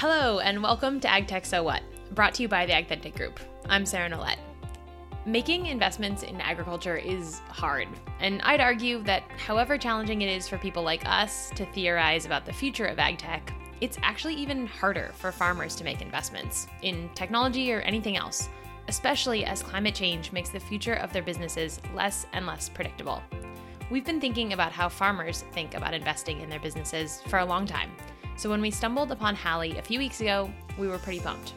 [0.00, 3.38] Hello, and welcome to AgTech So What, brought to you by the AgTech Group.
[3.68, 4.38] I'm Sarah Nolet.
[5.26, 7.86] Making investments in agriculture is hard,
[8.18, 12.46] and I'd argue that however challenging it is for people like us to theorize about
[12.46, 13.42] the future of agtech,
[13.82, 18.48] it's actually even harder for farmers to make investments in technology or anything else,
[18.88, 23.22] especially as climate change makes the future of their businesses less and less predictable.
[23.90, 27.66] We've been thinking about how farmers think about investing in their businesses for a long
[27.66, 27.90] time
[28.40, 31.52] so when we stumbled upon Hallie a few weeks ago, we were pretty pumped.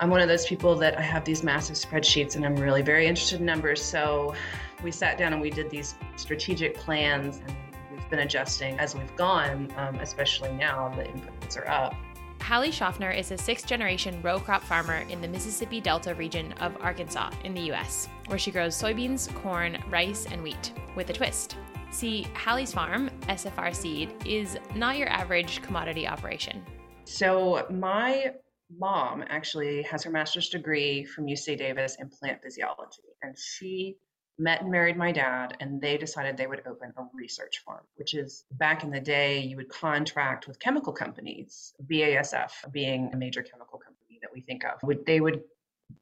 [0.00, 3.06] I'm one of those people that I have these massive spreadsheets and I'm really very
[3.06, 3.80] interested in numbers.
[3.80, 4.34] So
[4.82, 7.56] we sat down and we did these strategic plans and
[7.92, 11.94] we've been adjusting as we've gone, um, especially now the inputs are up.
[12.42, 16.76] Hallie Shoffner is a sixth generation row crop farmer in the Mississippi Delta region of
[16.80, 21.56] Arkansas in the US, where she grows soybeans, corn, rice, and wheat with a twist.
[21.94, 26.60] See, Hallie's Farm, SFR Seed, is not your average commodity operation.
[27.04, 28.32] So, my
[28.76, 33.96] mom actually has her master's degree from UC Davis in plant physiology, and she
[34.40, 38.14] met and married my dad, and they decided they would open a research farm, which
[38.14, 43.44] is back in the day, you would contract with chemical companies, BASF being a major
[43.44, 44.82] chemical company that we think of.
[44.82, 45.44] Would, they would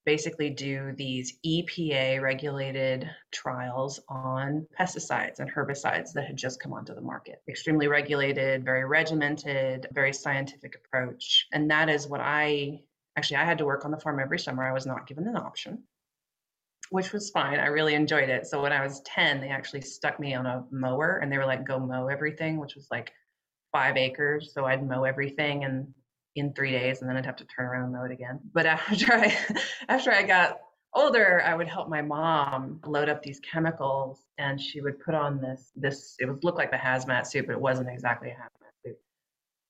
[0.04, 6.94] basically do these EPA regulated trials on pesticides and herbicides that had just come onto
[6.94, 7.42] the market.
[7.48, 11.46] Extremely regulated, very regimented, very scientific approach.
[11.52, 12.80] And that is what I
[13.16, 14.62] actually I had to work on the farm every summer.
[14.62, 15.82] I was not given an option.
[16.90, 17.58] Which was fine.
[17.58, 18.46] I really enjoyed it.
[18.46, 21.46] So when I was 10, they actually stuck me on a mower and they were
[21.46, 23.12] like, go mow everything, which was like
[23.72, 24.52] five acres.
[24.52, 25.94] So I'd mow everything and
[26.34, 28.40] in three days and then I'd have to turn around and mow it again.
[28.52, 29.36] But after I
[29.88, 30.58] after I got
[30.94, 35.40] older, I would help my mom load up these chemicals and she would put on
[35.40, 38.72] this this it would look like the hazmat suit, but it wasn't exactly a hazmat
[38.84, 38.98] suit.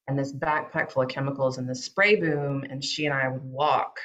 [0.08, 3.44] And this backpack full of chemicals and this spray boom, and she and I would
[3.44, 3.98] walk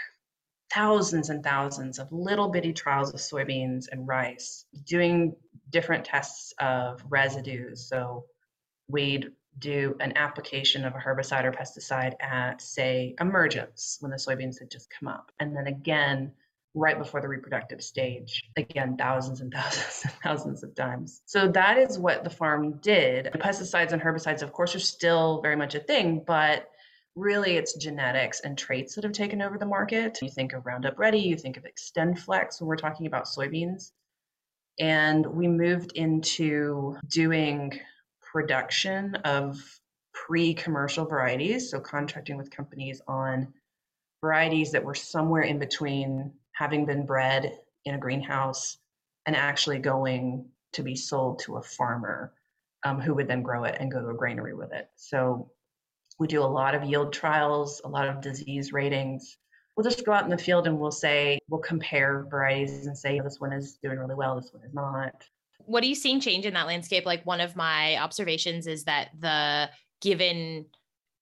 [0.73, 5.35] thousands and thousands of little bitty trials of soybeans and rice, doing
[5.69, 7.87] different tests of residues.
[7.87, 8.25] So
[8.89, 14.59] we'd do an application of a herbicide or pesticide at, say, emergence when the soybeans
[14.59, 15.31] had just come up.
[15.39, 16.31] And then again,
[16.73, 21.21] right before the reproductive stage, again, thousands and thousands and thousands of times.
[21.25, 23.29] So that is what the farm did.
[23.31, 26.69] The pesticides and herbicides, of course, are still very much a thing, but
[27.15, 30.19] really it's genetics and traits that have taken over the market.
[30.21, 33.91] You think of Roundup Ready, you think of XtendFlex when we're talking about soybeans.
[34.79, 37.79] And we moved into doing
[38.37, 39.59] production of
[40.13, 43.51] pre commercial varieties, so contracting with companies on
[44.21, 48.77] varieties that were somewhere in between having been bred in a greenhouse
[49.25, 52.31] and actually going to be sold to a farmer
[52.83, 54.87] um, who would then grow it and go to a granary with it.
[54.97, 55.49] So
[56.19, 59.35] we do a lot of yield trials, a lot of disease ratings.
[59.75, 63.19] We'll just go out in the field and we'll say, we'll compare varieties and say,
[63.19, 65.23] this one is doing really well, this one is not
[65.67, 67.05] what are you seeing change in that landscape?
[67.05, 69.69] Like one of my observations is that the
[70.01, 70.65] given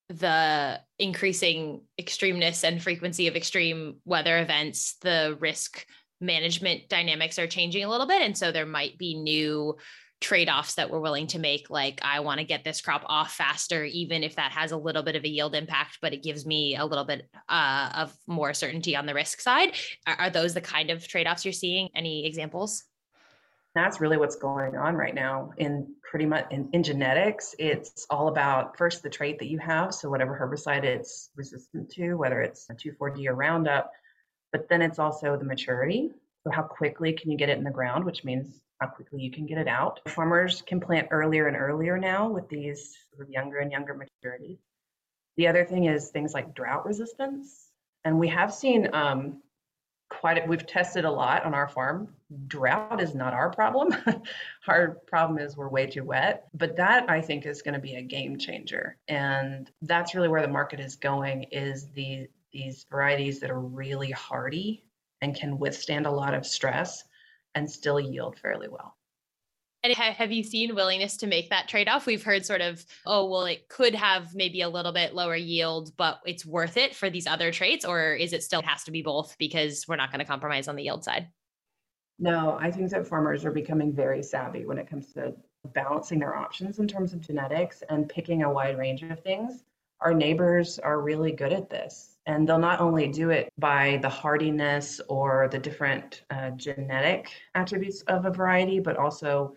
[0.10, 5.86] the increasing extremeness and frequency of extreme weather events, the risk
[6.22, 8.22] management dynamics are changing a little bit.
[8.22, 9.76] And so there might be new
[10.22, 13.84] trade-offs that we're willing to make like i want to get this crop off faster
[13.84, 16.76] even if that has a little bit of a yield impact but it gives me
[16.78, 19.74] a little bit uh, of more certainty on the risk side
[20.08, 22.86] are, are those the kind of trade-offs you're seeing any examples
[23.76, 27.54] that's really what's going on right now in pretty much in, in, genetics.
[27.60, 32.16] It's all about first the trait that you have so whatever herbicide it's resistant to
[32.16, 33.92] whether it's a 2,4-d or roundup
[34.52, 36.12] but then it's also the maturity.
[36.46, 39.32] So how quickly can you get it in the ground which means how quickly you
[39.32, 40.00] can get it out.
[40.08, 44.60] Farmers can plant earlier and earlier now with these sort of younger and younger maturities.
[45.38, 47.68] The other thing is things like drought resistance.
[48.04, 49.42] And we have seen um,
[50.10, 52.10] quite a, we've tested a lot on our farm.
[52.48, 53.96] Drought is not our problem.
[54.68, 57.96] Our problem is we're way too wet but that i think is going to be
[57.96, 58.98] a game changer.
[59.08, 64.12] And that's really where the market is going is the these varieties that are really
[64.12, 64.84] hardy
[65.22, 67.04] and can withstand a lot of stress
[67.54, 68.96] and still yield fairly well
[69.86, 72.08] and have you seen willingness to make that trade off?
[72.08, 75.96] We've heard sort of, oh, well, it could have maybe a little bit lower yield,
[75.96, 79.04] but it's worth it for these other traits, or is it still has to be
[79.04, 81.28] both because we're not going to compromise on the yield side?
[82.18, 85.36] No, I think that farmers are becoming very savvy when it comes to
[85.74, 89.64] balancing their options in terms of genetics and picking a wide range of things.
[90.02, 92.18] Our neighbors are really good at this.
[92.26, 98.02] And they'll not only do it by the hardiness or the different uh, genetic attributes
[98.04, 99.56] of a variety, but also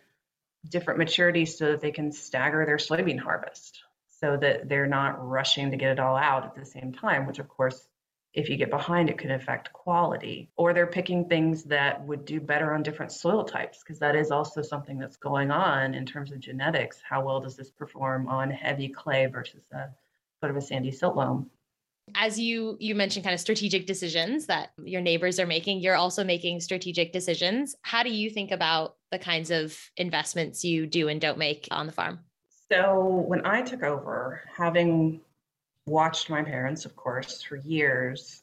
[0.69, 3.81] different maturities so that they can stagger their soybean harvest.
[4.20, 7.38] so that they're not rushing to get it all out at the same time, which
[7.38, 7.88] of course,
[8.35, 10.50] if you get behind, it could affect quality.
[10.56, 14.31] Or they're picking things that would do better on different soil types, because that is
[14.31, 16.99] also something that's going on in terms of genetics.
[17.09, 19.88] How well does this perform on heavy clay versus a
[20.41, 21.50] sort of a sandy silt loam?
[22.14, 26.25] As you you mentioned kind of strategic decisions that your neighbors are making you're also
[26.25, 27.76] making strategic decisions.
[27.82, 31.87] How do you think about the kinds of investments you do and don't make on
[31.87, 32.20] the farm?
[32.70, 35.20] So when i took over having
[35.87, 38.43] watched my parents of course for years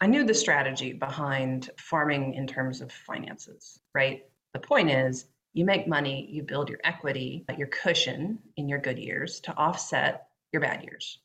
[0.00, 4.24] i knew the strategy behind farming in terms of finances right?
[4.54, 8.98] The point is you make money you build your equity your cushion in your good
[8.98, 11.18] years to offset your bad years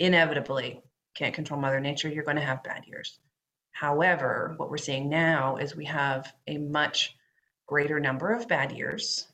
[0.00, 0.80] inevitably
[1.14, 3.20] can't control mother nature you're going to have bad years.
[3.72, 7.16] However what we're seeing now is we have a much
[7.66, 9.28] greater number of bad years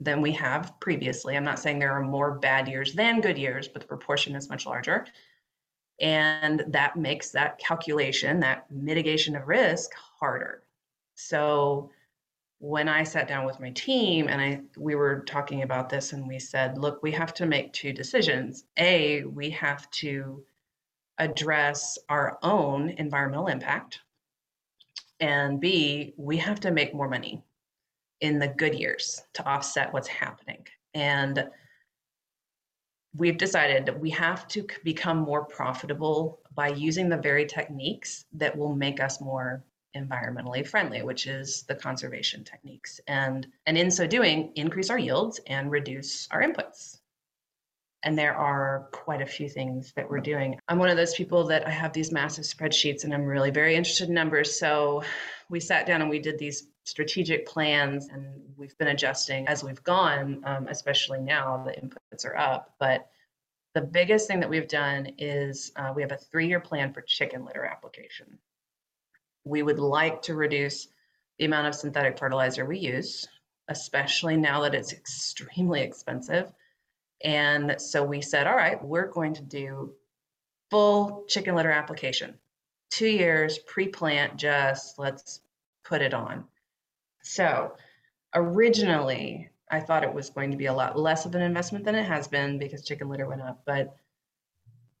[0.00, 1.36] than we have previously.
[1.36, 4.48] I'm not saying there are more bad years than good years but the proportion is
[4.48, 5.06] much larger.
[6.00, 10.62] And that makes that calculation that mitigation of risk harder.
[11.14, 11.90] So
[12.64, 16.26] when I sat down with my team and I we were talking about this and
[16.26, 18.64] we said, look, we have to make two decisions.
[18.78, 20.42] A, we have to
[21.18, 24.00] address our own environmental impact.
[25.20, 27.44] And B, we have to make more money
[28.22, 30.66] in the good years to offset what's happening.
[30.94, 31.46] And
[33.14, 38.56] we've decided that we have to become more profitable by using the very techniques that
[38.56, 39.62] will make us more
[39.96, 43.00] environmentally friendly, which is the conservation techniques.
[43.06, 46.98] And, and in so doing, increase our yields and reduce our inputs.
[48.02, 50.58] And there are quite a few things that we're doing.
[50.68, 53.76] I'm one of those people that I have these massive spreadsheets and I'm really very
[53.76, 54.58] interested in numbers.
[54.58, 55.02] So
[55.48, 58.26] we sat down and we did these strategic plans and
[58.58, 62.74] we've been adjusting as we've gone, um, especially now the inputs are up.
[62.78, 63.08] But
[63.72, 67.00] the biggest thing that we've done is uh, we have a three year plan for
[67.00, 68.38] chicken litter application
[69.44, 70.88] we would like to reduce
[71.38, 73.26] the amount of synthetic fertilizer we use,
[73.68, 76.50] especially now that it's extremely expensive.
[77.22, 79.92] And so we said, all right, we're going to do
[80.70, 82.34] full chicken litter application.
[82.90, 85.40] Two years pre plant, just let's
[85.84, 86.44] put it on.
[87.22, 87.72] So
[88.34, 91.94] originally, I thought it was going to be a lot less of an investment than
[91.94, 93.62] it has been because chicken litter went up.
[93.64, 93.96] But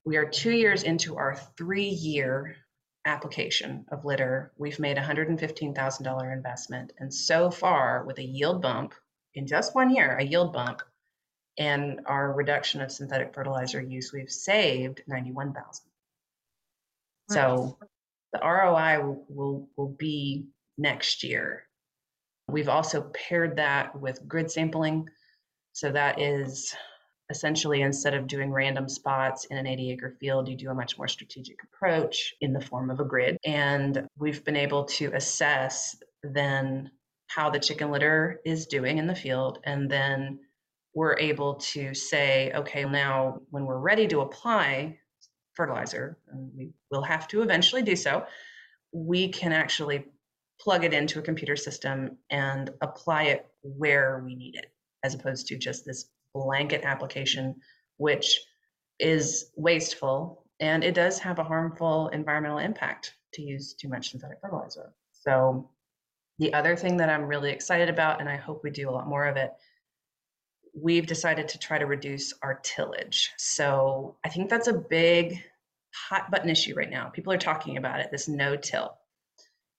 [0.04, 2.56] we are two years into our three year
[3.04, 6.92] application of litter, we've made a $115,000 investment.
[6.98, 8.94] And so far, with a yield bump
[9.34, 10.82] in just one year, a yield bump,
[11.58, 15.84] and our reduction of synthetic fertilizer use, we've saved 91,000.
[17.30, 17.78] So
[18.32, 20.46] the ROI will, will, will be
[20.76, 21.64] next year.
[22.48, 25.08] We've also paired that with grid sampling.
[25.72, 26.74] So that is
[27.30, 30.98] essentially instead of doing random spots in an 80 acre field you do a much
[30.98, 33.38] more strategic approach in the form of a grid.
[33.44, 36.90] And we've been able to assess then
[37.26, 40.38] how the chicken litter is doing in the field and then
[40.94, 44.98] we're able to say okay now when we're ready to apply
[45.54, 48.24] fertilizer and we will have to eventually do so
[48.92, 50.04] we can actually
[50.60, 54.66] plug it into a computer system and apply it where we need it
[55.02, 57.54] as opposed to just this blanket application,
[57.96, 58.40] which
[58.98, 64.38] is wasteful and it does have a harmful environmental impact to use too much synthetic
[64.40, 64.92] fertilizer.
[65.12, 65.70] So,
[66.38, 69.06] the other thing that I'm really excited about, and I hope we do a lot
[69.06, 69.52] more of it,
[70.74, 73.32] we've decided to try to reduce our tillage.
[73.36, 75.42] So, I think that's a big
[76.08, 77.08] hot button issue right now.
[77.08, 78.96] People are talking about it this no till.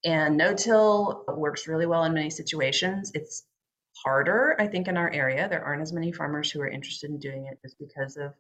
[0.04, 3.12] And no till works really well in many situations.
[3.14, 3.44] It's
[4.04, 5.48] harder, I think, in our area.
[5.50, 8.34] There aren't as many farmers who are interested in doing it just because of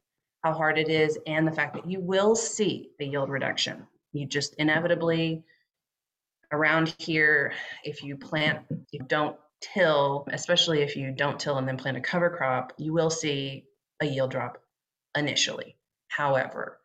[0.43, 3.87] how hard it is and the fact that you will see a yield reduction.
[4.13, 5.43] You just inevitably,
[6.51, 8.59] around here, if you plant,
[8.91, 12.93] you don't till, especially if you don't till and then plant a cover crop, you
[12.93, 13.65] will see
[14.01, 14.61] a yield drop
[15.17, 15.75] initially.
[16.07, 16.79] However,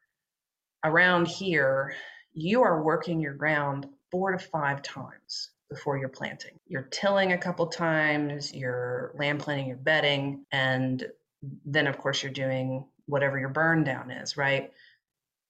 [0.85, 1.95] around here,
[2.33, 6.59] you are working your ground four to five times before you're planting.
[6.67, 11.07] You're tilling a couple times, you're land planting, you're bedding, and
[11.65, 14.73] then of course you're doing whatever your burn down is, right?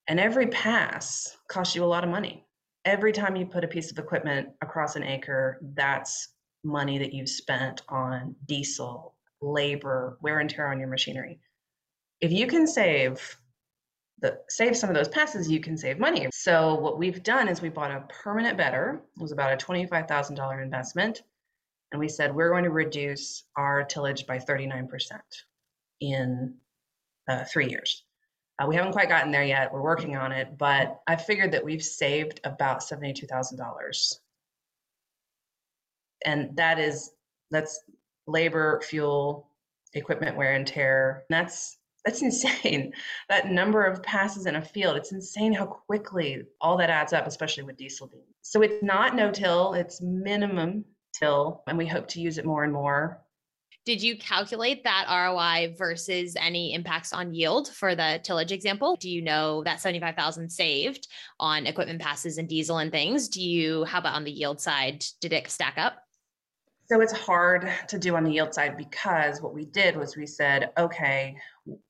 [0.06, 2.44] And every pass costs you a lot of money.
[2.84, 6.28] Every time you put a piece of equipment across an acre, that's
[6.64, 11.40] money that you've spent on diesel, labor, wear and tear on your machinery.
[12.20, 13.36] If you can save
[14.20, 16.28] the save some of those passes, you can save money.
[16.32, 19.00] So what we've done is we bought a permanent bedder.
[19.16, 21.22] It was about a $25,000 investment.
[21.92, 24.88] And we said we're going to reduce our tillage by 39%
[26.00, 26.54] in
[27.28, 28.04] uh, three years.
[28.60, 29.72] Uh, we haven't quite gotten there yet.
[29.72, 34.20] We're working on it, but I figured that we've saved about seventy-two thousand dollars,
[36.26, 37.12] and that is
[37.50, 37.80] that's
[38.26, 39.48] labor, fuel,
[39.94, 41.24] equipment wear and tear.
[41.30, 42.92] That's that's insane.
[43.28, 47.26] That number of passes in a field, it's insane how quickly all that adds up,
[47.26, 48.24] especially with diesel beans.
[48.42, 52.64] So it's not no till, it's minimum till, and we hope to use it more
[52.64, 53.22] and more.
[53.86, 58.96] Did you calculate that ROI versus any impacts on yield for the tillage example?
[59.00, 63.28] Do you know that 75,000 saved on equipment passes and diesel and things?
[63.28, 65.04] Do you, how about on the yield side?
[65.22, 66.02] Did it stack up?
[66.90, 70.26] So it's hard to do on the yield side because what we did was we
[70.26, 71.36] said, okay,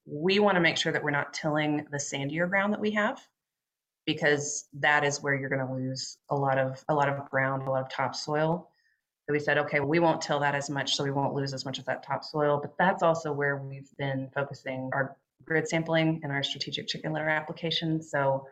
[0.05, 3.19] we want to make sure that we're not tilling the sandier ground that we have
[4.05, 7.63] because that is where you're going to lose a lot of a lot of ground,
[7.63, 8.69] a lot of topsoil.
[9.25, 11.65] So we said, okay, we won't till that as much, so we won't lose as
[11.65, 12.59] much of that topsoil.
[12.61, 17.27] But that's also where we've been focusing our grid sampling and our strategic chicken litter
[17.27, 18.03] application.
[18.03, 18.45] So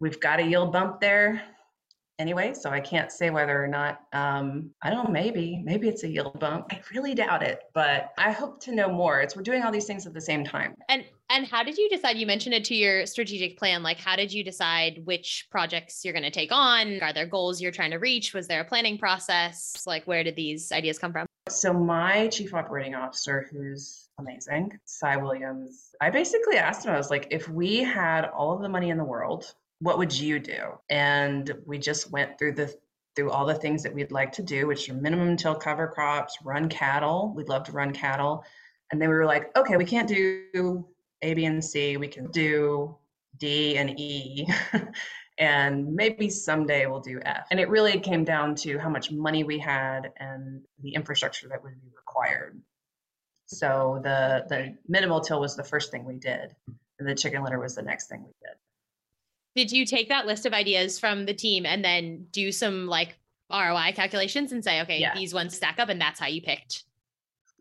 [0.00, 1.44] we've got a yield bump there
[2.18, 4.00] anyway, so I can't say whether or not.
[4.12, 5.10] Um, I don't know.
[5.10, 6.66] Maybe, maybe it's a yield bump.
[6.70, 9.20] I really doubt it, but I hope to know more.
[9.20, 10.74] It's we're doing all these things at the same time.
[10.88, 12.16] And and how did you decide?
[12.18, 13.82] You mentioned it to your strategic plan.
[13.82, 17.00] Like, how did you decide which projects you're going to take on?
[17.00, 18.34] Are there goals you're trying to reach?
[18.34, 19.82] Was there a planning process?
[19.86, 21.26] Like, where did these ideas come from?
[21.48, 26.92] So my chief operating officer, who's amazing, Cy Williams, I basically asked him.
[26.92, 30.16] I was like, if we had all of the money in the world what would
[30.16, 30.78] you do?
[30.88, 32.74] And we just went through the
[33.14, 36.38] through all the things that we'd like to do, which are minimum till cover crops,
[36.42, 37.34] run cattle.
[37.36, 38.42] We'd love to run cattle.
[38.90, 40.86] And then we were like, okay, we can't do
[41.20, 41.98] A, B, and C.
[41.98, 42.96] We can do
[43.38, 44.46] D and E.
[45.38, 47.48] and maybe someday we'll do F.
[47.50, 51.62] And it really came down to how much money we had and the infrastructure that
[51.62, 52.58] would be required.
[53.46, 56.54] So the the minimal till was the first thing we did,
[56.98, 58.56] and the chicken litter was the next thing we did
[59.54, 63.18] did you take that list of ideas from the team and then do some like
[63.50, 65.14] ROI calculations and say, okay, yeah.
[65.14, 66.84] these ones stack up, and that's how you picked?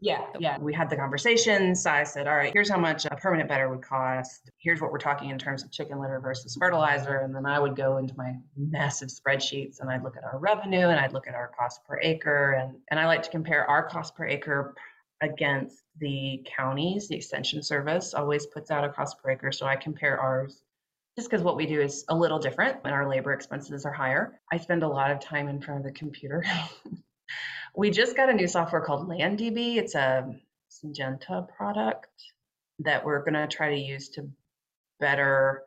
[0.03, 0.57] Yeah, yeah.
[0.57, 1.85] We had the conversations.
[1.85, 4.49] I said, all right, here's how much a permanent bedder would cost.
[4.57, 7.17] Here's what we're talking in terms of chicken litter versus fertilizer.
[7.17, 10.87] And then I would go into my massive spreadsheets and I'd look at our revenue
[10.87, 12.53] and I'd look at our cost per acre.
[12.53, 14.73] And, and I like to compare our cost per acre
[15.21, 17.07] against the counties.
[17.07, 19.51] The extension service always puts out a cost per acre.
[19.51, 20.63] So I compare ours
[21.17, 24.39] just because what we do is a little different and our labor expenses are higher.
[24.51, 26.43] I spend a lot of time in front of the computer.
[27.75, 29.77] we just got a new software called LandDB.
[29.77, 30.33] It's a
[30.71, 32.07] Syngenta product
[32.79, 34.29] that we're going to try to use to
[34.99, 35.63] better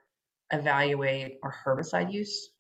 [0.51, 2.51] evaluate our herbicide use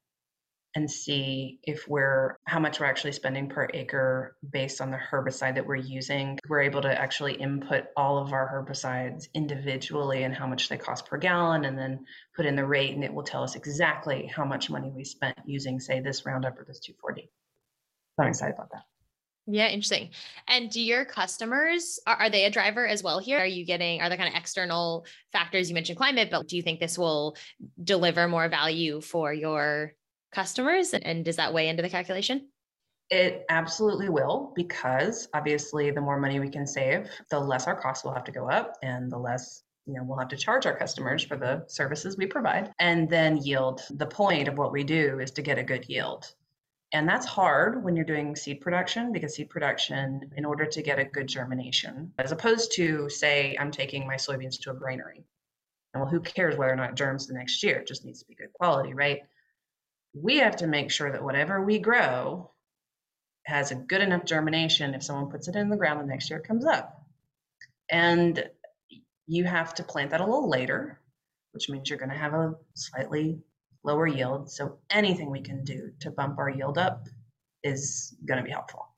[0.74, 5.54] and see if we're how much we're actually spending per acre based on the herbicide
[5.54, 6.38] that we're using.
[6.48, 11.06] We're able to actually input all of our herbicides individually and how much they cost
[11.06, 12.04] per gallon and then
[12.34, 15.38] put in the rate and it will tell us exactly how much money we spent
[15.46, 17.30] using say this Roundup or this 2,4-D.
[18.18, 18.82] I'm excited about that.
[19.46, 20.10] Yeah, interesting.
[20.48, 23.38] And do your customers are, are they a driver as well here?
[23.38, 26.62] Are you getting are there kind of external factors you mentioned climate, but do you
[26.62, 27.36] think this will
[27.82, 29.92] deliver more value for your
[30.34, 30.92] customers?
[30.92, 32.48] And does that weigh into the calculation?
[33.10, 38.04] It absolutely will, because obviously, the more money we can save, the less our costs
[38.04, 40.76] will have to go up and the less you know we'll have to charge our
[40.76, 45.18] customers for the services we provide and then yield the point of what we do
[45.20, 46.32] is to get a good yield
[46.92, 50.98] and that's hard when you're doing seed production because seed production in order to get
[50.98, 55.24] a good germination as opposed to say i'm taking my soybeans to a granary
[55.92, 58.26] and well who cares whether or not germs the next year it just needs to
[58.26, 59.20] be good quality right
[60.14, 62.50] we have to make sure that whatever we grow
[63.46, 66.38] has a good enough germination if someone puts it in the ground the next year
[66.38, 67.02] it comes up.
[67.90, 68.48] And
[69.26, 71.00] you have to plant that a little later
[71.54, 73.38] which means you're going to have a slightly
[73.84, 74.50] lower yield.
[74.50, 77.06] So anything we can do to bump our yield up
[77.62, 78.88] is going to be helpful.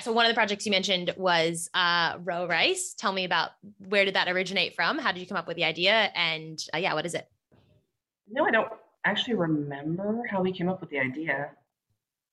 [0.00, 2.94] So one of the projects you mentioned was uh, row rice.
[2.98, 4.98] Tell me about where did that originate from?
[4.98, 6.10] How did you come up with the idea?
[6.14, 7.28] And uh, yeah what is it?
[8.26, 8.72] No i don't
[9.04, 11.50] actually remember how we came up with the idea.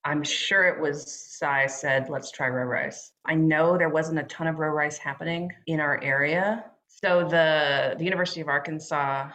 [0.04, 3.12] I'm sure it was Cy said, let's try row rice.
[3.26, 6.66] I know there wasn't a ton of row rice happening in our area.
[6.88, 9.30] So the, the University of Arkansas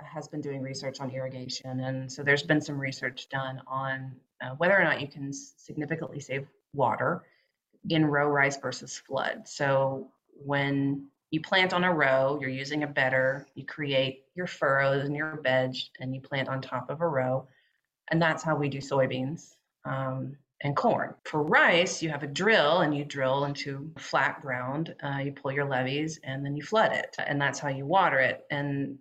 [0.00, 1.80] has been doing research on irrigation.
[1.80, 6.20] And so there's been some research done on uh, whether or not you can significantly
[6.20, 7.22] save water
[7.88, 9.46] in row rice versus flood.
[9.46, 10.08] So
[10.44, 15.16] when you plant on a row, you're using a bedder, you create your furrows and
[15.16, 17.46] your bed, and you plant on top of a row.
[18.10, 19.54] And that's how we do soybeans.
[19.84, 21.14] Um, and corn.
[21.24, 24.94] For rice, you have a drill and you drill into flat ground.
[25.02, 28.18] Uh, you pull your levees and then you flood it, and that's how you water
[28.18, 28.44] it.
[28.50, 28.98] And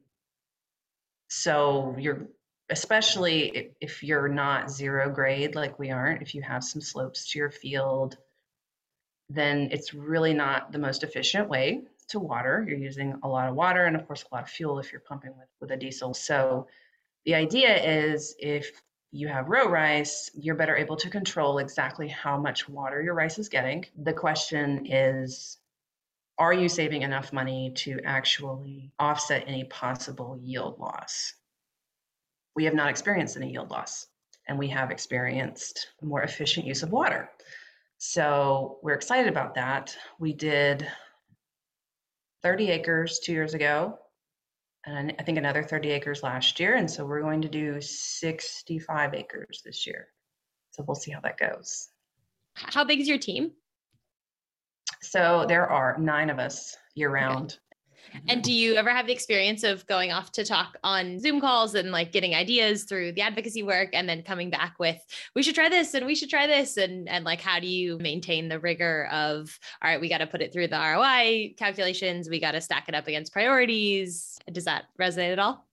[1.30, 2.28] so you're
[2.70, 7.40] especially if you're not zero grade like we aren't, if you have some slopes to
[7.40, 8.18] your field,
[9.30, 12.66] then it's really not the most efficient way to water.
[12.68, 15.02] You're using a lot of water and, of course, a lot of fuel if you're
[15.02, 16.14] pumping with, with a diesel.
[16.14, 16.68] So
[17.26, 17.76] the idea
[18.10, 23.02] is if you have row rice, you're better able to control exactly how much water
[23.02, 23.86] your rice is getting.
[24.04, 25.58] The question is
[26.40, 31.34] are you saving enough money to actually offset any possible yield loss?
[32.56, 34.06] We have not experienced any yield loss,
[34.48, 37.30] and we have experienced more efficient use of water.
[37.98, 39.98] So we're excited about that.
[40.20, 40.88] We did
[42.44, 43.98] 30 acres two years ago,
[44.86, 46.76] and I think another 30 acres last year.
[46.76, 50.08] And so we're going to do 65 acres this year.
[50.72, 51.90] So we'll see how that goes.
[52.56, 53.52] How big is your team?
[55.02, 57.60] So there are nine of us year round.
[58.28, 61.76] And do you ever have the experience of going off to talk on Zoom calls
[61.76, 64.98] and like getting ideas through the advocacy work and then coming back with
[65.36, 67.98] we should try this and we should try this and and like how do you
[68.00, 72.30] maintain the rigor of all right, we got to put it through the ROI calculations,
[72.30, 74.40] we got to stack it up against priorities.
[74.52, 75.67] Does that resonate at all?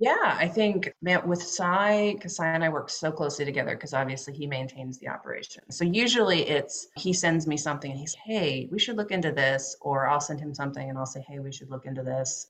[0.00, 3.94] Yeah, I think man, with Cy, because Cy and I work so closely together because
[3.94, 5.70] obviously he maintains the operation.
[5.70, 9.76] So usually it's he sends me something and he's, hey, we should look into this,
[9.80, 12.48] or I'll send him something and I'll say, hey, we should look into this.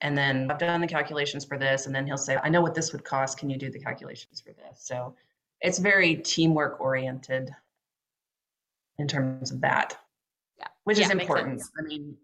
[0.00, 2.74] And then I've done the calculations for this, and then he'll say, I know what
[2.74, 3.38] this would cost.
[3.38, 4.80] Can you do the calculations for this?
[4.80, 5.16] So
[5.60, 7.50] it's very teamwork oriented
[8.98, 9.98] in terms of that.
[10.58, 10.68] Yeah.
[10.84, 11.62] Which Yeah, is important.
[11.76, 12.16] I mean,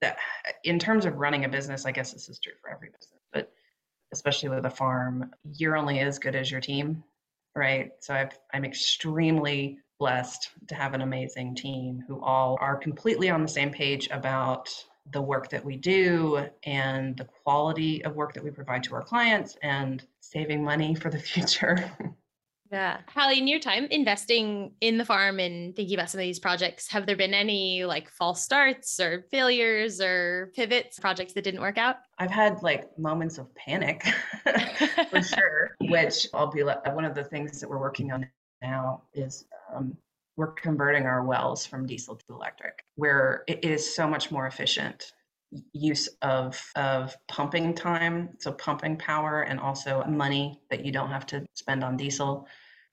[0.00, 0.16] that
[0.64, 3.52] in terms of running a business, I guess this is true for every business, but
[4.12, 7.02] especially with a farm, you're only as good as your team,
[7.54, 7.92] right?
[8.00, 13.42] So I've, I'm extremely blessed to have an amazing team who all are completely on
[13.42, 14.68] the same page about
[15.12, 19.02] the work that we do and the quality of work that we provide to our
[19.02, 21.92] clients and saving money for the future.
[22.70, 23.00] Yeah.
[23.12, 26.88] Hallie, in your time investing in the farm and thinking about some of these projects,
[26.92, 31.78] have there been any like false starts or failures or pivots, projects that didn't work
[31.78, 31.96] out?
[32.18, 34.04] I've had like moments of panic
[35.10, 38.28] for sure, which I'll be like, one of the things that we're working on
[38.62, 39.96] now is um,
[40.36, 45.12] we're converting our wells from diesel to electric, where it is so much more efficient
[45.72, 51.26] use of of pumping time so pumping power and also money that you don't have
[51.26, 52.46] to spend on diesel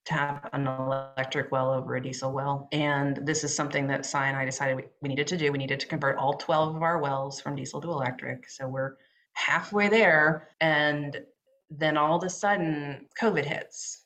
[0.08, 4.28] to have an electric well over a diesel well and this is something that Cy
[4.28, 6.82] and I decided we, we needed to do we needed to convert all 12 of
[6.82, 8.96] our wells from diesel to electric so we're
[9.34, 11.22] halfway there and
[11.70, 14.06] then all of a sudden covid hits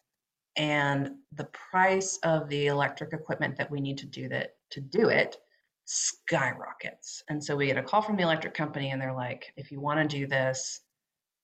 [0.57, 5.09] and the price of the electric equipment that we need to do that to do
[5.09, 5.37] it
[5.85, 7.23] skyrockets.
[7.29, 9.79] And so we get a call from the electric company and they're like, if you
[9.79, 10.81] want to do this,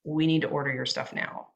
[0.04, 1.48] we need to order your stuff now.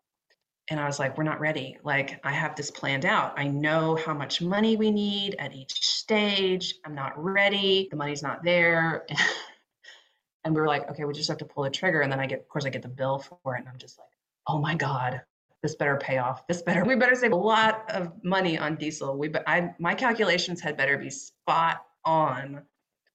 [0.70, 1.76] And I was like, we're not ready.
[1.82, 3.38] Like, I have this planned out.
[3.38, 6.74] I know how much money we need at each stage.
[6.84, 7.88] I'm not ready.
[7.90, 9.06] The money's not there.
[10.44, 12.00] and we were like, okay, we just have to pull the trigger.
[12.00, 13.60] And then I get, of course, I get the bill for it.
[13.60, 14.08] And I'm just like,
[14.46, 15.20] oh my God,
[15.62, 16.46] this better pay off.
[16.46, 19.18] This better, we better save a lot of money on diesel.
[19.18, 22.62] We, but I, my calculations had better be spot on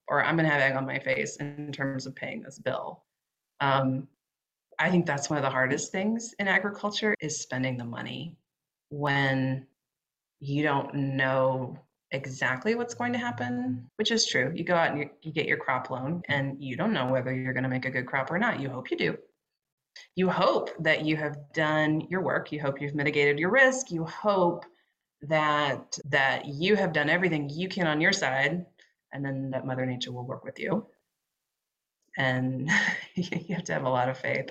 [0.07, 3.03] or I'm going to have egg on my face in terms of paying this bill.
[3.59, 4.07] Um,
[4.79, 8.37] I think that's one of the hardest things in agriculture is spending the money
[8.89, 9.65] when
[10.39, 11.77] you don't know
[12.11, 14.51] exactly what's going to happen, which is true.
[14.55, 17.33] You go out and you, you get your crop loan and you don't know whether
[17.33, 18.59] you're going to make a good crop or not.
[18.59, 19.17] You hope you do.
[20.15, 22.51] You hope that you have done your work.
[22.51, 23.91] You hope you've mitigated your risk.
[23.91, 24.65] You hope
[25.23, 28.65] that that you have done everything you can on your side
[29.11, 30.85] and then that mother nature will work with you
[32.17, 32.69] and
[33.15, 34.49] you have to have a lot of faith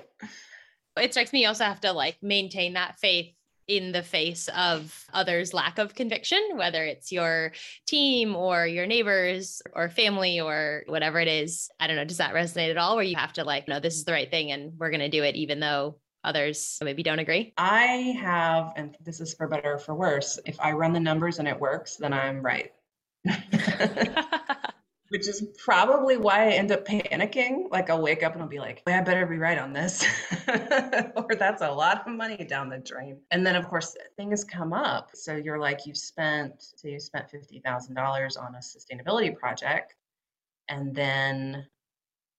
[0.97, 3.33] It strikes me you also have to like maintain that faith
[3.67, 7.51] in the face of others' lack of conviction, whether it's your
[7.85, 11.69] team or your neighbors or family or whatever it is.
[11.77, 12.05] I don't know.
[12.05, 12.95] Does that resonate at all?
[12.95, 15.09] Where you have to like, no, this is the right thing and we're going to
[15.09, 17.53] do it, even though others maybe don't agree?
[17.57, 21.39] i have and this is for better or for worse if i run the numbers
[21.39, 22.73] and it works then i'm right
[25.09, 27.69] which is probably why I end up panicking.
[27.71, 30.05] Like I'll wake up and I'll be like, I better be right on this,
[31.15, 33.19] or that's a lot of money down the drain.
[33.31, 35.11] And then of course things come up.
[35.13, 39.95] So you're like, you've spent, so you spent fifty thousand dollars on a sustainability project,
[40.69, 41.65] and then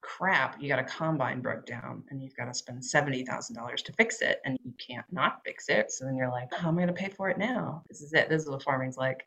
[0.01, 4.23] crap, you got a combine broke down and you've got to spend $70,000 to fix
[4.23, 5.91] it and you can't not fix it.
[5.91, 7.83] So then you're like, oh, how am I going to pay for it now?
[7.89, 8.29] This is it.
[8.29, 9.27] This is what farming's like.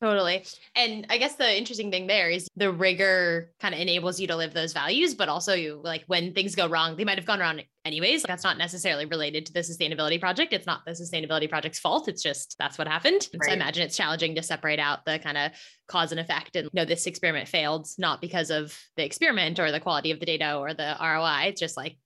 [0.00, 0.46] Totally.
[0.74, 4.36] And I guess the interesting thing there is the rigor kind of enables you to
[4.36, 7.38] live those values, but also you like when things go wrong, they might have gone
[7.38, 8.22] wrong anyways.
[8.22, 10.54] That's not necessarily related to the sustainability project.
[10.54, 12.08] It's not the sustainability project's fault.
[12.08, 13.28] It's just that's what happened.
[13.34, 13.44] Right.
[13.44, 15.52] So I imagine it's challenging to separate out the kind of
[15.86, 19.70] cause and effect and you know this experiment failed not because of the experiment or
[19.70, 21.48] the quality of the data or the ROI.
[21.48, 21.98] It's just like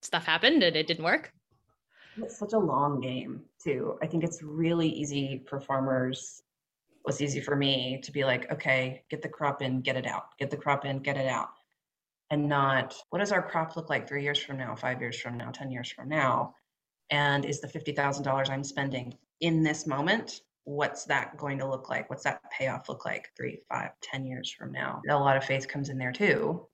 [0.00, 1.30] stuff happened and it didn't work.
[2.16, 3.98] It's such a long game too.
[4.02, 6.42] I think it's really easy for farmers
[7.04, 10.36] was easy for me to be like, okay, get the crop in, get it out,
[10.38, 11.48] get the crop in, get it out.
[12.30, 15.36] And not what does our crop look like three years from now, five years from
[15.36, 16.54] now, 10 years from now?
[17.10, 22.08] And is the $50,000 I'm spending in this moment, what's that going to look like?
[22.08, 25.02] What's that payoff look like three, five, ten years from now?
[25.10, 26.66] A lot of faith comes in there too.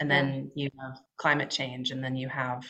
[0.00, 2.64] And then you have climate change, and then you have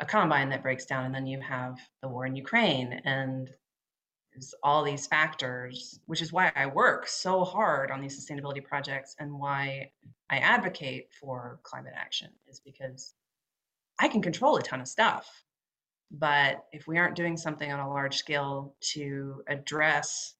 [0.00, 3.50] a combine that breaks down, and then you have the war in Ukraine, and
[4.34, 9.14] is all these factors, which is why I work so hard on these sustainability projects
[9.18, 9.90] and why
[10.30, 13.14] I advocate for climate action is because
[13.98, 15.44] I can control a ton of stuff.
[16.10, 20.34] But if we aren't doing something on a large scale to address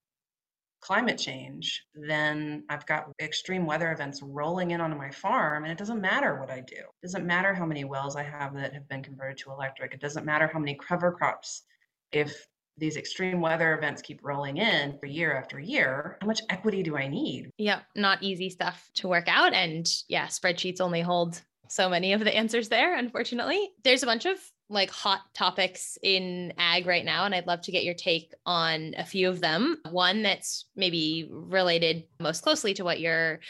[0.81, 5.79] climate change, then I've got extreme weather events rolling in onto my farm, and it
[5.79, 6.75] doesn't matter what I do.
[6.75, 9.95] It doesn't matter how many wells I have that have been converted to electric.
[9.95, 11.63] It doesn't matter how many cover crops
[12.11, 12.47] if
[12.79, 16.97] these extreme weather events keep rolling in for year after year, how much equity do
[16.97, 17.51] I need?
[17.59, 19.53] Yeah, not easy stuff to work out.
[19.53, 23.71] And yeah, spreadsheets only hold so many of the answers there, unfortunately.
[23.83, 27.73] There's a bunch of like hot topics in ag right now, and I'd love to
[27.73, 29.79] get your take on a few of them.
[29.91, 33.41] One that's maybe related most closely to what you're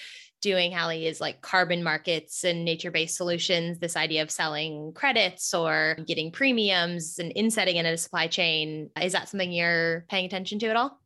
[0.43, 3.79] doing, Hallie, is like carbon markets and nature based solutions.
[3.79, 8.91] This idea of selling credits or getting premiums and insetting in a supply chain.
[9.01, 10.99] Is that something you're paying attention to at all?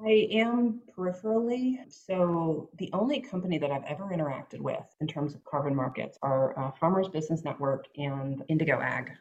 [0.00, 1.78] I am peripherally.
[1.88, 6.58] So, the only company that I've ever interacted with in terms of carbon markets are
[6.58, 9.12] uh, Farmers Business Network and Indigo Ag.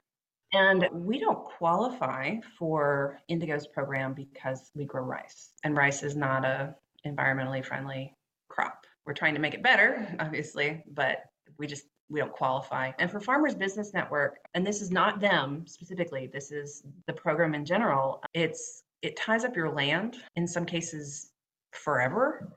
[0.51, 6.43] And we don't qualify for Indigo's program because we grow rice, and rice is not
[6.43, 8.15] a environmentally friendly
[8.49, 8.85] crop.
[9.05, 11.23] We're trying to make it better, obviously, but
[11.57, 12.91] we just we don't qualify.
[12.99, 17.55] And for Farmers Business Network, and this is not them specifically, this is the program
[17.55, 21.31] in general, it's it ties up your land in some cases
[21.71, 22.53] forever.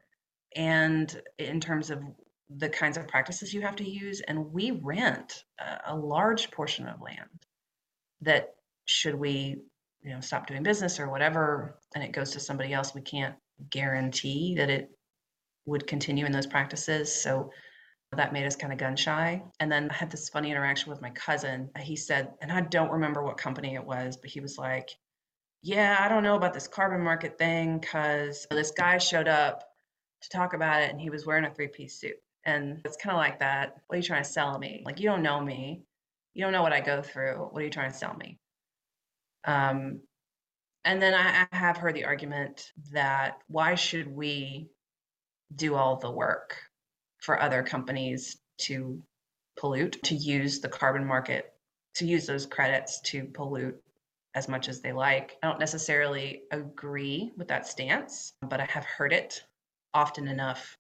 [0.55, 2.03] And in terms of
[2.49, 6.87] the kinds of practices you have to use, and we rent a, a large portion
[6.87, 7.29] of land
[8.21, 9.57] that should we
[10.03, 13.35] you know stop doing business or whatever and it goes to somebody else we can't
[13.71, 14.96] guarantee that it
[15.67, 17.13] would continue in those practices.
[17.13, 17.51] So
[18.13, 19.43] that made us kind of gun shy.
[19.61, 21.71] And then I had this funny interaction with my cousin.
[21.79, 24.91] He said, and I don't remember what company it was, but he was like,
[25.63, 29.65] Yeah, I don't know about this carbon market thing because this guy showed up
[30.23, 32.17] to talk about it and he was wearing a three piece suit.
[32.45, 33.77] And it's kind of like that.
[33.87, 34.83] What are you trying to sell me?
[34.85, 35.83] Like, you don't know me.
[36.33, 37.49] You don't know what I go through.
[37.51, 38.39] What are you trying to sell me?
[39.45, 40.01] Um,
[40.85, 44.71] and then I, I have heard the argument that why should we
[45.55, 46.57] do all the work
[47.21, 49.03] for other companies to
[49.59, 51.53] pollute, to use the carbon market,
[51.95, 53.81] to use those credits to pollute
[54.35, 55.37] as much as they like.
[55.43, 59.43] I don't necessarily agree with that stance, but I have heard it
[59.95, 60.77] often enough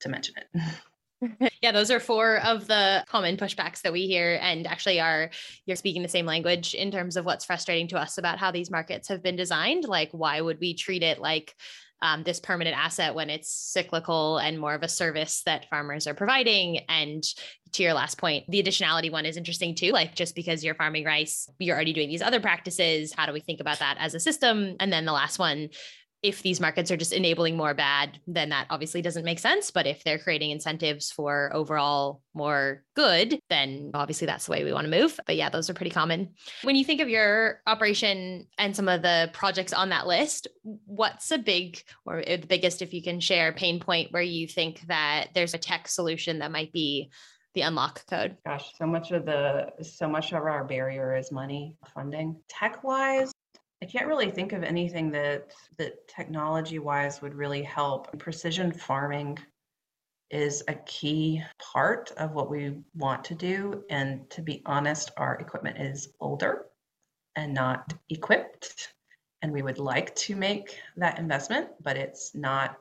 [0.00, 0.62] to mention it.
[1.62, 4.38] yeah, those are four of the common pushbacks that we hear.
[4.42, 5.30] And actually, are
[5.64, 8.70] you're speaking the same language in terms of what's frustrating to us about how these
[8.70, 9.84] markets have been designed.
[9.84, 11.54] Like, why would we treat it like
[12.02, 16.14] um, this permanent asset when it's cyclical and more of a service that farmers are
[16.14, 16.80] providing.
[16.88, 17.22] And
[17.72, 19.92] to your last point, the additionality one is interesting too.
[19.92, 23.12] Like just because you're farming rice, you're already doing these other practices.
[23.16, 24.76] How do we think about that as a system?
[24.78, 25.70] And then the last one,
[26.22, 29.70] if these markets are just enabling more bad, then that obviously doesn't make sense.
[29.70, 34.72] But if they're creating incentives for overall more good, then obviously that's the way we
[34.72, 35.18] want to move.
[35.26, 36.34] But yeah, those are pretty common.
[36.62, 41.30] When you think of your operation and some of the projects on that list, what's
[41.30, 45.28] a big or the biggest, if you can share, pain point where you think that
[45.34, 47.10] there's a tech solution that might be
[47.54, 48.36] the unlock code?
[48.44, 52.36] Gosh, so much of the so much of our barrier is money funding.
[52.48, 53.32] Tech wise,
[53.86, 58.18] I can't really think of anything that that technology wise would really help.
[58.18, 59.38] Precision farming
[60.28, 61.40] is a key
[61.72, 63.84] part of what we want to do.
[63.88, 66.66] And to be honest, our equipment is older
[67.36, 68.92] and not equipped.
[69.42, 72.78] And we would like to make that investment, but it's not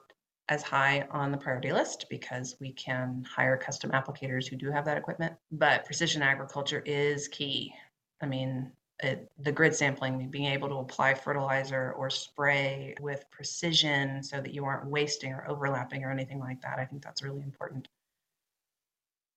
[0.49, 4.85] as high on the priority list because we can hire custom applicators who do have
[4.85, 5.35] that equipment.
[5.51, 7.75] But precision agriculture is key.
[8.23, 8.71] I mean,
[9.03, 14.53] it, the grid sampling, being able to apply fertilizer or spray with precision so that
[14.53, 16.79] you aren't wasting or overlapping or anything like that.
[16.79, 17.87] I think that's really important.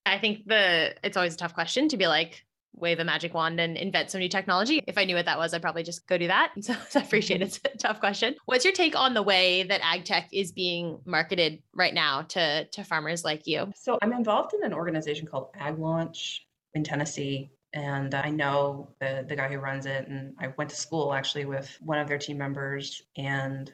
[0.06, 2.44] I think the it's always a tough question to be like
[2.74, 4.82] wave a magic wand and invent some new technology.
[4.86, 6.52] If I knew what that was, I'd probably just go do that.
[6.60, 8.36] So, so I appreciate it's a tough question.
[8.46, 12.64] What's your take on the way that ag tech is being marketed right now to
[12.66, 13.72] to farmers like you?
[13.74, 19.24] So I'm involved in an organization called Ag Launch in Tennessee and I know the
[19.28, 22.18] the guy who runs it, and I went to school actually with one of their
[22.18, 23.72] team members, and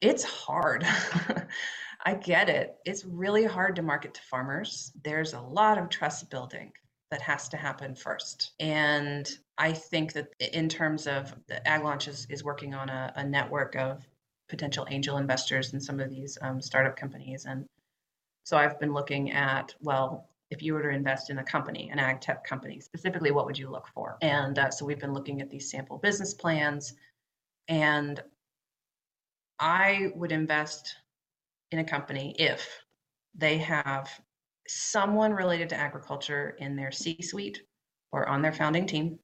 [0.00, 0.86] it's hard.
[2.06, 2.76] I get it.
[2.86, 4.92] It's really hard to market to farmers.
[5.04, 6.72] There's a lot of trust building
[7.10, 8.52] that has to happen first.
[8.60, 13.12] And I think that in terms of the Ag Launch is, is working on a,
[13.16, 14.06] a network of
[14.48, 17.44] potential angel investors in some of these um, startup companies.
[17.46, 17.66] And
[18.44, 21.98] so I've been looking at, well, if you were to invest in a company, an
[21.98, 24.16] ag tech company, specifically, what would you look for?
[24.22, 26.94] And uh, so we've been looking at these sample business plans.
[27.68, 28.22] And
[29.58, 30.94] I would invest
[31.70, 32.66] in a company if
[33.34, 34.08] they have
[34.66, 37.62] someone related to agriculture in their C suite
[38.12, 39.18] or on their founding team.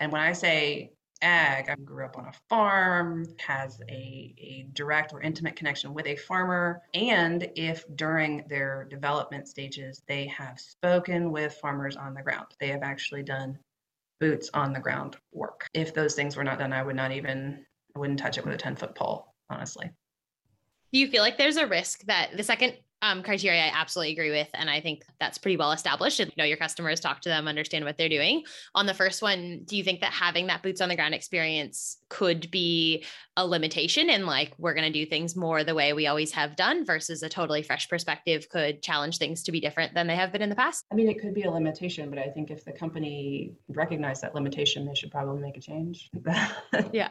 [0.00, 0.93] And when I say
[1.24, 1.68] ag.
[1.68, 6.16] I grew up on a farm, has a, a direct or intimate connection with a
[6.16, 6.82] farmer.
[6.92, 12.68] And if during their development stages they have spoken with farmers on the ground, they
[12.68, 13.58] have actually done
[14.20, 15.66] boots on the ground work.
[15.74, 17.64] If those things were not done, I would not even,
[17.96, 19.90] I wouldn't touch it with a 10 foot pole, honestly.
[20.92, 24.30] Do you feel like there's a risk that the second um, criteria I absolutely agree
[24.30, 24.48] with.
[24.54, 26.20] And I think that's pretty well established.
[26.20, 28.44] And You know your customers, talk to them, understand what they're doing.
[28.74, 31.98] On the first one, do you think that having that boots on the ground experience
[32.08, 33.04] could be
[33.36, 36.56] a limitation and like we're going to do things more the way we always have
[36.56, 40.32] done versus a totally fresh perspective could challenge things to be different than they have
[40.32, 40.86] been in the past?
[40.90, 44.34] I mean, it could be a limitation, but I think if the company recognized that
[44.34, 46.10] limitation, they should probably make a change.
[46.92, 47.10] yeah.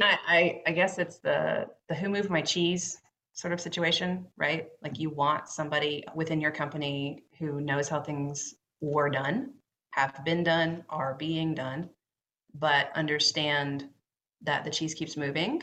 [0.00, 2.98] I, I, I guess it's the the who moved my cheese
[3.34, 4.68] sort of situation, right?
[4.82, 9.54] Like you want somebody within your company who knows how things were done,
[9.92, 11.88] have been done, are being done,
[12.54, 13.88] but understand
[14.42, 15.62] that the cheese keeps moving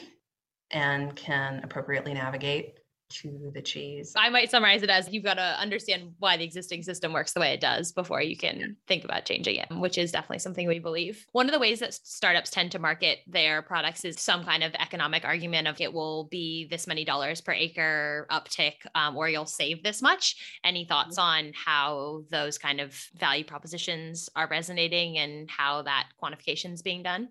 [0.72, 2.79] and can appropriately navigate
[3.10, 4.14] to the cheese.
[4.16, 7.40] I might summarize it as you've got to understand why the existing system works the
[7.40, 10.80] way it does before you can think about changing it, which is definitely something we
[10.80, 11.26] believe.
[11.32, 14.74] One of the ways that startups tend to market their products is some kind of
[14.76, 19.46] economic argument of it will be this many dollars per acre uptick um, or you'll
[19.46, 20.60] save this much.
[20.64, 21.48] Any thoughts mm-hmm.
[21.48, 27.04] on how those kind of value propositions are resonating and how that quantification is being
[27.04, 27.30] done?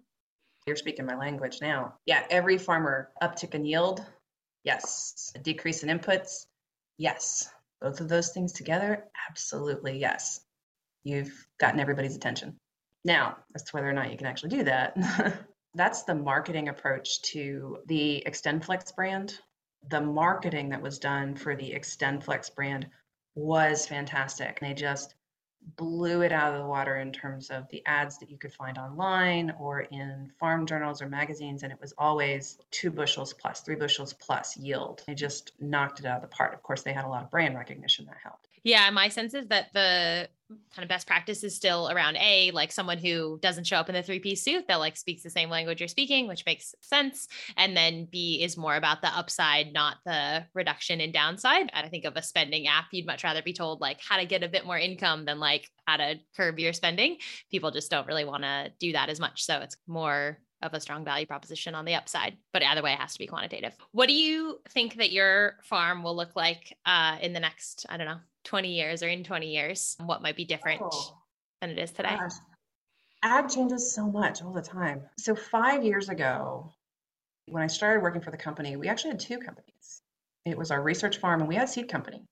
[0.67, 1.95] You're speaking my language now.
[2.05, 4.05] Yeah, every farmer uptick in yield
[4.65, 5.33] Yes.
[5.35, 6.47] A decrease in inputs?
[6.97, 7.51] Yes.
[7.81, 9.05] Both of those things together?
[9.29, 10.41] Absolutely yes.
[11.05, 12.59] You've gotten everybody's attention.
[13.05, 14.97] Now, as to whether or not you can actually do that,
[15.75, 19.39] that's the marketing approach to the XtendFlex brand.
[19.89, 22.89] The marketing that was done for the XtendFlex brand
[23.35, 24.59] was fantastic.
[24.61, 25.15] They just
[25.77, 28.79] blew it out of the water in terms of the ads that you could find
[28.79, 31.63] online or in farm journals or magazines.
[31.63, 35.03] And it was always two bushels plus, three bushels plus yield.
[35.07, 36.55] They just knocked it out of the park.
[36.55, 38.49] Of course, they had a lot of brand recognition that helped.
[38.65, 40.29] Yeah, my sense is that the
[40.75, 43.95] kind of best practice is still around a like someone who doesn't show up in
[43.95, 47.29] the three piece suit that like speaks the same language you're speaking which makes sense
[47.57, 52.05] and then b is more about the upside not the reduction in downside i think
[52.05, 54.65] of a spending app you'd much rather be told like how to get a bit
[54.65, 57.19] more income than like how to curb your spending
[57.51, 60.81] people just don't really want to do that as much so it's more of a
[60.81, 62.37] strong value proposition on the upside.
[62.53, 63.77] But either way, it has to be quantitative.
[63.93, 67.97] What do you think that your farm will look like uh, in the next, I
[67.97, 69.97] don't know, 20 years or in 20 years?
[70.05, 71.19] What might be different oh,
[71.61, 72.17] than it is today?
[72.19, 72.33] Gosh.
[73.23, 75.03] Ag changes so much all the time.
[75.19, 76.73] So, five years ago,
[77.47, 80.03] when I started working for the company, we actually had two companies.
[80.45, 82.23] It was our research farm and we had a seed company.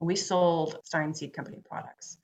[0.00, 2.18] We sold Stine Seed Company products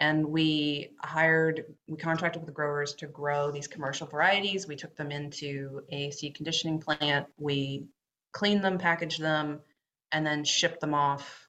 [0.00, 4.96] and we hired we contracted with the growers to grow these commercial varieties we took
[4.96, 7.84] them into a seed conditioning plant we
[8.32, 9.60] cleaned them packaged them
[10.12, 11.43] and then shipped them off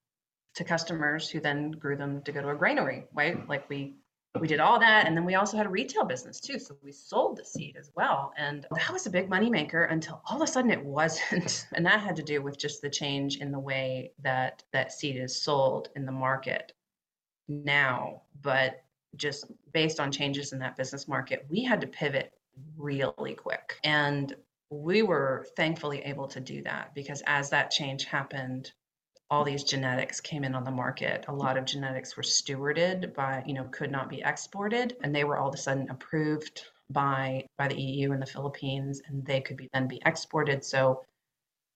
[0.56, 3.48] to customers who then grew them to go to a granary right?
[3.48, 3.96] Like we
[4.40, 5.08] we did all that.
[5.08, 6.60] And then we also had a retail business too.
[6.60, 8.34] So we sold the seed as well.
[8.38, 11.68] And that was a big money maker until all of a sudden it wasn't.
[11.74, 15.18] And that had to do with just the change in the way that that seed
[15.18, 16.74] is sold in the market
[17.48, 18.84] now, but
[19.16, 22.34] just based on changes in that business market, we had to pivot
[22.78, 23.80] really quick.
[23.84, 24.36] And
[24.70, 28.72] we were thankfully able to do that because as that change happened,
[29.30, 31.26] all these genetics came in on the market.
[31.28, 35.24] A lot of genetics were stewarded by, you know, could not be exported, and they
[35.24, 39.42] were all of a sudden approved by by the EU and the Philippines, and they
[39.42, 40.64] could be then be exported.
[40.64, 41.04] So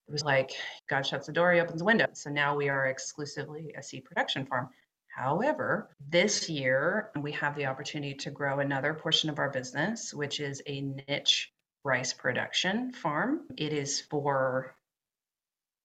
[0.07, 0.51] it was like
[0.89, 2.07] God shuts the door, he opens the window.
[2.13, 4.69] So now we are exclusively a seed production farm.
[5.07, 10.39] However, this year we have the opportunity to grow another portion of our business, which
[10.39, 11.51] is a niche
[11.83, 13.41] rice production farm.
[13.57, 14.75] It is for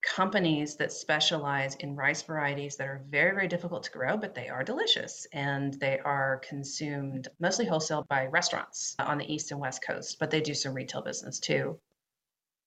[0.04, 4.48] companies that specialize in rice varieties that are very, very difficult to grow, but they
[4.48, 9.82] are delicious and they are consumed mostly wholesale by restaurants on the East and West
[9.84, 11.78] Coast, but they do some retail business too.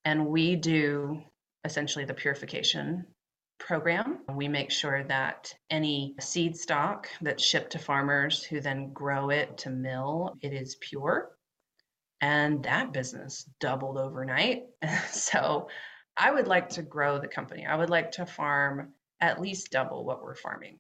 [0.04, 1.22] And we do
[1.64, 3.06] essentially the purification
[3.60, 4.20] program.
[4.34, 9.60] We make sure that any seed stock that's shipped to farmers who then grow it
[9.60, 11.32] to mill, it is pure.
[12.20, 14.64] And that business doubled overnight.
[15.12, 15.68] so
[16.18, 17.66] I would like to grow the company.
[17.66, 20.80] I would like to farm at least double what we're farming.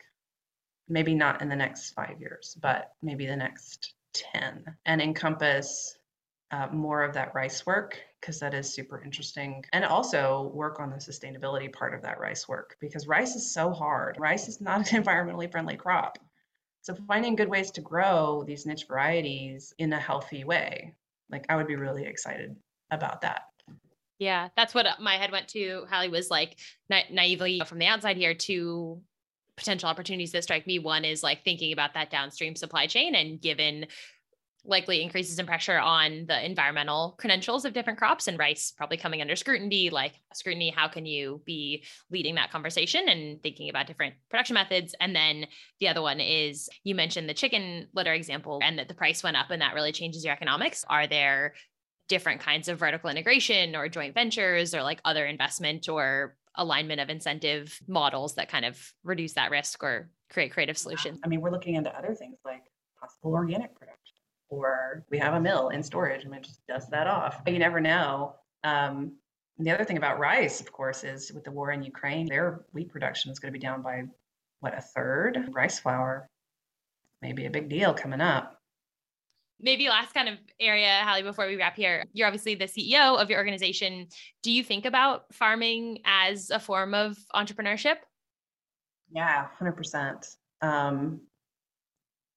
[0.89, 5.97] Maybe not in the next five years, but maybe the next 10 and encompass
[6.49, 9.63] uh, more of that rice work because that is super interesting.
[9.73, 13.71] And also work on the sustainability part of that rice work because rice is so
[13.71, 14.17] hard.
[14.19, 16.17] Rice is not an environmentally friendly crop.
[16.81, 20.95] So finding good ways to grow these niche varieties in a healthy way,
[21.29, 22.55] like I would be really excited
[22.89, 23.43] about that.
[24.19, 25.85] Yeah, that's what uh, my head went to.
[25.89, 26.57] Hallie was like
[26.89, 29.01] na- naively from the outside here to
[29.55, 30.79] potential opportunities that strike me.
[30.79, 33.87] One is like thinking about that downstream supply chain and given
[34.65, 39.21] likely increases in pressure on the environmental credentials of different crops and rice probably coming
[39.21, 44.15] under scrutiny like scrutiny how can you be leading that conversation and thinking about different
[44.29, 45.45] production methods and then
[45.79, 49.37] the other one is you mentioned the chicken litter example and that the price went
[49.37, 51.53] up and that really changes your economics are there
[52.07, 57.09] different kinds of vertical integration or joint ventures or like other investment or alignment of
[57.09, 61.19] incentive models that kind of reduce that risk or create creative solutions.
[61.23, 62.63] I mean, we're looking into other things like
[62.99, 64.15] possible organic production,
[64.49, 67.43] or we have a mill in storage and it just dusts that off.
[67.43, 68.35] But You never know.
[68.63, 69.13] Um,
[69.59, 72.89] the other thing about rice, of course, is with the war in Ukraine, their wheat
[72.89, 74.03] production is going to be down by
[74.59, 75.49] what a third.
[75.51, 76.29] Rice flour
[77.21, 78.56] may be a big deal coming up
[79.59, 83.29] maybe last kind of area, Hallie, before we wrap here, you're obviously the CEO of
[83.29, 84.07] your organization.
[84.43, 87.97] Do you think about farming as a form of entrepreneurship?
[89.11, 90.27] Yeah, hundred um, percent.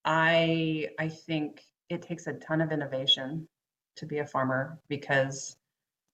[0.04, 3.48] I I think it takes a ton of innovation
[3.96, 5.56] to be a farmer because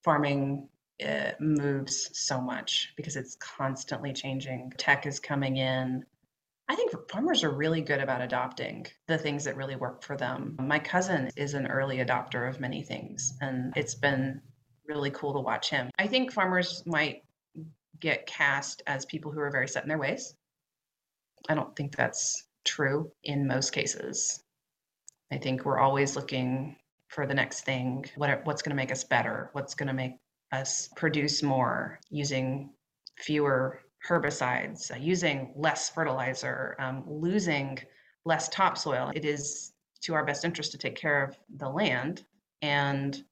[0.03, 0.69] farming
[1.01, 4.73] eh, moves so much because it's constantly changing.
[4.77, 6.05] Tech is coming in.
[6.69, 10.57] I think farmers are really good about adopting the things that really work for them.
[10.59, 14.41] My cousin is an early adopter of many things, and it's been
[14.89, 15.91] really cool to watch him.
[15.99, 17.23] I think farmers might
[18.01, 20.35] get cast as people who are very set in their ways.
[21.49, 24.43] I don't think that's true in most cases.
[25.31, 26.77] I think we're always looking
[27.09, 30.15] for the next thing, what, what's going to make us better, what's going to make
[30.53, 32.71] us produce more using
[33.19, 37.79] fewer herbicides, uh, using less fertilizer, um, losing
[38.25, 39.13] less topsoil.
[39.15, 42.25] It is to our best interest to take care of the land.
[42.63, 43.23] And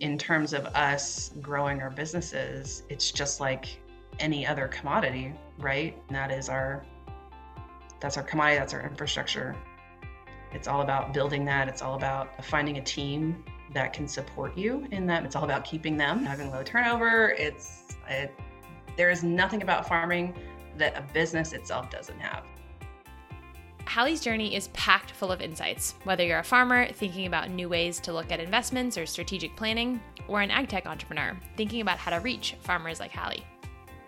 [0.00, 3.80] in terms of us growing our businesses, it's just like
[4.18, 5.96] any other commodity, right?
[6.08, 6.84] And that is our
[8.00, 9.56] that's our commodity, that's our infrastructure.
[10.52, 11.68] It's all about building that.
[11.68, 15.24] It's all about finding a team that can support you in that.
[15.24, 17.30] It's all about keeping them, having low turnover.
[17.30, 18.32] It's it,
[18.98, 20.34] there is nothing about farming
[20.76, 22.44] that a business itself doesn't have.
[23.86, 25.94] Hallie's journey is packed full of insights.
[26.04, 30.00] Whether you're a farmer thinking about new ways to look at investments or strategic planning,
[30.26, 33.46] or an ag tech entrepreneur thinking about how to reach farmers like Hallie.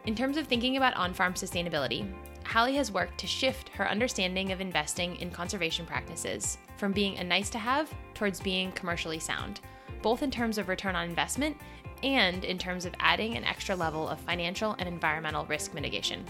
[0.06, 2.12] In terms of thinking about on farm sustainability,
[2.44, 7.24] Hallie has worked to shift her understanding of investing in conservation practices from being a
[7.24, 9.60] nice to have towards being commercially sound,
[10.02, 11.56] both in terms of return on investment
[12.02, 16.24] and in terms of adding an extra level of financial and environmental risk mitigation.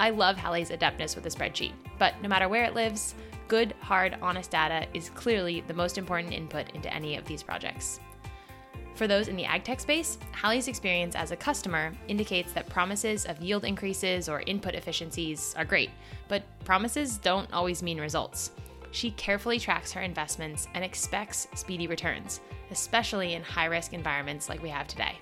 [0.00, 3.14] I love Hallie's adeptness with a spreadsheet, but no matter where it lives,
[3.48, 8.00] good, hard, honest data is clearly the most important input into any of these projects.
[8.94, 13.24] For those in the ag tech space, Hallie's experience as a customer indicates that promises
[13.24, 15.90] of yield increases or input efficiencies are great,
[16.28, 18.52] but promises don't always mean results.
[18.92, 22.40] She carefully tracks her investments and expects speedy returns,
[22.70, 25.18] especially in high risk environments like we have today.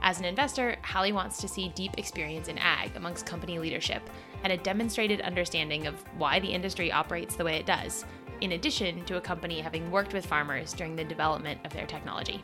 [0.00, 4.02] As an investor, Hallie wants to see deep experience in ag amongst company leadership
[4.42, 8.04] and a demonstrated understanding of why the industry operates the way it does,
[8.40, 12.42] in addition to a company having worked with farmers during the development of their technology.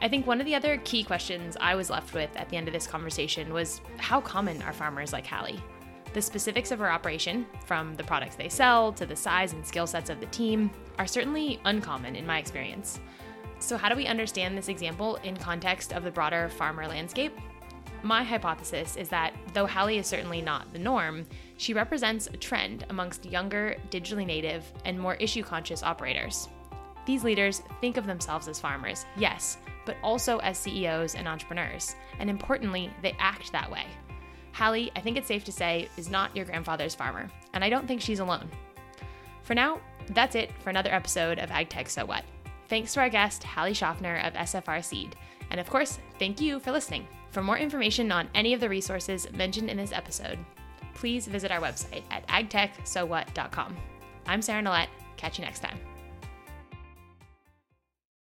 [0.00, 2.68] I think one of the other key questions I was left with at the end
[2.68, 5.60] of this conversation was how common are farmers like Hallie?
[6.16, 9.86] The specifics of her operation, from the products they sell to the size and skill
[9.86, 13.00] sets of the team, are certainly uncommon in my experience.
[13.58, 17.38] So, how do we understand this example in context of the broader farmer landscape?
[18.02, 21.26] My hypothesis is that though Hallie is certainly not the norm,
[21.58, 26.48] she represents a trend amongst younger, digitally native, and more issue conscious operators.
[27.04, 32.30] These leaders think of themselves as farmers, yes, but also as CEOs and entrepreneurs, and
[32.30, 33.84] importantly, they act that way.
[34.56, 37.86] Hallie, I think it's safe to say, is not your grandfather's farmer, and I don't
[37.86, 38.48] think she's alone.
[39.42, 42.24] For now, that's it for another episode of AgTech So What.
[42.68, 45.14] Thanks to our guest, Hallie Shoffner of SFR Seed,
[45.50, 47.06] and of course, thank you for listening.
[47.32, 50.38] For more information on any of the resources mentioned in this episode,
[50.94, 53.76] please visit our website at agtechsowhat.com.
[54.26, 54.88] I'm Sarah Nolet.
[55.18, 55.78] Catch you next time.